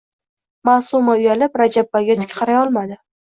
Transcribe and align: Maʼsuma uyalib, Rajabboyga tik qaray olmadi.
Maʼsuma 0.69 1.15
uyalib, 1.19 1.59
Rajabboyga 1.63 2.17
tik 2.23 2.35
qaray 2.41 2.59
olmadi. 2.63 2.99